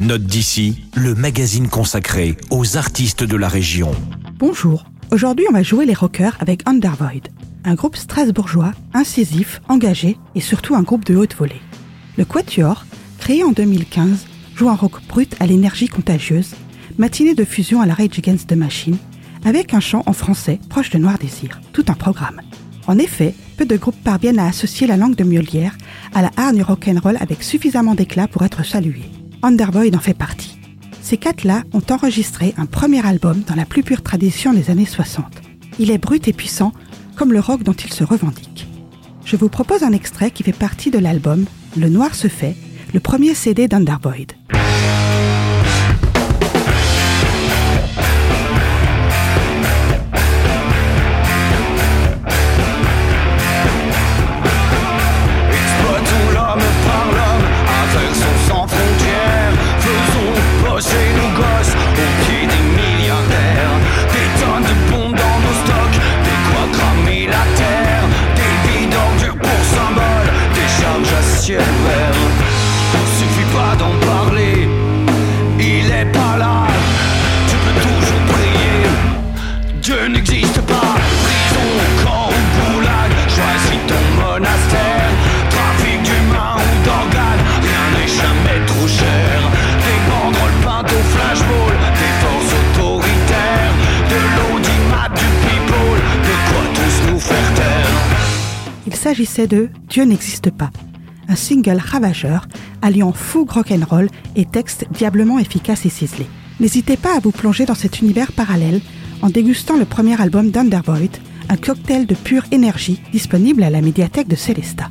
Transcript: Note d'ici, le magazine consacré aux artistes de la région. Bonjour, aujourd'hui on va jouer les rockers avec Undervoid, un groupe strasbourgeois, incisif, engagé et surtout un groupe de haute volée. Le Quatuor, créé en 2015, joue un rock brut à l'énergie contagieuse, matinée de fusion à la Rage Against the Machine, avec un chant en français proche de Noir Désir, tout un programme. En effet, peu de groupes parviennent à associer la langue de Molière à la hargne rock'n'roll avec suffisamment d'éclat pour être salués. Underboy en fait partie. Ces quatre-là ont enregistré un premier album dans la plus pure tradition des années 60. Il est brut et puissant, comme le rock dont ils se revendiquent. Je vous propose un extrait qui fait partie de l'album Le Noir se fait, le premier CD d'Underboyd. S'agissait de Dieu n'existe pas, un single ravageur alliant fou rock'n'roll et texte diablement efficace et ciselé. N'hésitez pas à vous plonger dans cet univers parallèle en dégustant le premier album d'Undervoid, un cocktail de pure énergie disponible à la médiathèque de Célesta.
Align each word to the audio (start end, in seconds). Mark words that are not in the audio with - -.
Note 0.00 0.22
d'ici, 0.22 0.84
le 0.94 1.16
magazine 1.16 1.66
consacré 1.66 2.36
aux 2.50 2.76
artistes 2.76 3.24
de 3.24 3.36
la 3.36 3.48
région. 3.48 3.90
Bonjour, 4.38 4.84
aujourd'hui 5.10 5.46
on 5.50 5.52
va 5.52 5.64
jouer 5.64 5.86
les 5.86 5.94
rockers 5.94 6.36
avec 6.38 6.62
Undervoid, 6.68 7.26
un 7.64 7.74
groupe 7.74 7.96
strasbourgeois, 7.96 8.70
incisif, 8.94 9.60
engagé 9.68 10.16
et 10.36 10.40
surtout 10.40 10.76
un 10.76 10.82
groupe 10.82 11.04
de 11.04 11.16
haute 11.16 11.34
volée. 11.34 11.60
Le 12.16 12.24
Quatuor, 12.24 12.86
créé 13.18 13.42
en 13.42 13.50
2015, 13.50 14.26
joue 14.54 14.68
un 14.68 14.76
rock 14.76 15.00
brut 15.08 15.34
à 15.40 15.46
l'énergie 15.46 15.88
contagieuse, 15.88 16.54
matinée 16.96 17.34
de 17.34 17.44
fusion 17.44 17.80
à 17.80 17.86
la 17.86 17.94
Rage 17.94 18.18
Against 18.18 18.48
the 18.48 18.56
Machine, 18.56 18.98
avec 19.44 19.74
un 19.74 19.80
chant 19.80 20.04
en 20.06 20.12
français 20.12 20.60
proche 20.68 20.90
de 20.90 20.98
Noir 20.98 21.18
Désir, 21.18 21.60
tout 21.72 21.86
un 21.88 21.94
programme. 21.94 22.40
En 22.86 22.98
effet, 22.98 23.34
peu 23.56 23.66
de 23.66 23.76
groupes 23.76 24.00
parviennent 24.04 24.38
à 24.38 24.46
associer 24.46 24.86
la 24.86 24.96
langue 24.96 25.16
de 25.16 25.24
Molière 25.24 25.76
à 26.14 26.22
la 26.22 26.30
hargne 26.36 26.62
rock'n'roll 26.62 27.18
avec 27.20 27.42
suffisamment 27.42 27.96
d'éclat 27.96 28.28
pour 28.28 28.44
être 28.44 28.64
salués. 28.64 29.10
Underboy 29.42 29.94
en 29.94 30.00
fait 30.00 30.14
partie. 30.14 30.58
Ces 31.00 31.16
quatre-là 31.16 31.62
ont 31.72 31.82
enregistré 31.90 32.54
un 32.58 32.66
premier 32.66 33.04
album 33.06 33.42
dans 33.46 33.54
la 33.54 33.64
plus 33.64 33.82
pure 33.82 34.02
tradition 34.02 34.52
des 34.52 34.70
années 34.70 34.86
60. 34.86 35.24
Il 35.78 35.90
est 35.90 35.98
brut 35.98 36.26
et 36.28 36.32
puissant, 36.32 36.72
comme 37.16 37.32
le 37.32 37.40
rock 37.40 37.62
dont 37.62 37.72
ils 37.72 37.92
se 37.92 38.04
revendiquent. 38.04 38.66
Je 39.24 39.36
vous 39.36 39.48
propose 39.48 39.82
un 39.82 39.92
extrait 39.92 40.30
qui 40.30 40.42
fait 40.42 40.52
partie 40.52 40.90
de 40.90 40.98
l'album 40.98 41.44
Le 41.76 41.88
Noir 41.88 42.14
se 42.14 42.28
fait, 42.28 42.56
le 42.92 43.00
premier 43.00 43.34
CD 43.34 43.68
d'Underboyd. 43.68 44.32
S'agissait 99.08 99.46
de 99.46 99.70
Dieu 99.88 100.04
n'existe 100.04 100.50
pas, 100.50 100.70
un 101.28 101.34
single 101.34 101.80
ravageur 101.82 102.46
alliant 102.82 103.14
fou 103.14 103.46
rock'n'roll 103.48 104.10
et 104.36 104.44
texte 104.44 104.86
diablement 104.90 105.38
efficace 105.38 105.86
et 105.86 105.88
ciselé. 105.88 106.26
N'hésitez 106.60 106.98
pas 106.98 107.16
à 107.16 107.18
vous 107.18 107.30
plonger 107.30 107.64
dans 107.64 107.74
cet 107.74 108.00
univers 108.00 108.32
parallèle 108.32 108.82
en 109.22 109.30
dégustant 109.30 109.76
le 109.76 109.84
premier 109.84 110.20
album 110.20 110.50
d'Undervoid, 110.50 111.10
un 111.48 111.56
cocktail 111.56 112.06
de 112.06 112.14
pure 112.14 112.44
énergie 112.52 113.00
disponible 113.12 113.62
à 113.62 113.70
la 113.70 113.80
médiathèque 113.80 114.28
de 114.28 114.36
Célesta. 114.36 114.90